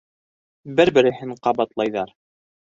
Бер- 0.79 0.91
береһен 0.95 1.35
ҡабатлайҙар. 1.49 2.17